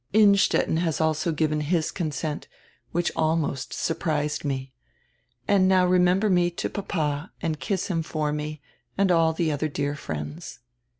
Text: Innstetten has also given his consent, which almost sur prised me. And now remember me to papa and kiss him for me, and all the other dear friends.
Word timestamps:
Innstetten 0.13 0.77
has 0.77 0.99
also 0.99 1.31
given 1.31 1.61
his 1.61 1.91
consent, 1.91 2.47
which 2.91 3.11
almost 3.15 3.71
sur 3.71 3.93
prised 3.93 4.43
me. 4.43 4.73
And 5.47 5.67
now 5.67 5.85
remember 5.85 6.27
me 6.27 6.49
to 6.49 6.71
papa 6.71 7.31
and 7.39 7.59
kiss 7.59 7.85
him 7.85 8.01
for 8.01 8.33
me, 8.33 8.63
and 8.97 9.11
all 9.11 9.31
the 9.31 9.51
other 9.51 9.67
dear 9.67 9.93
friends. 9.93 10.57